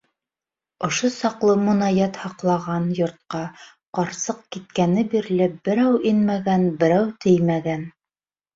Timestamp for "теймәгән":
7.29-7.89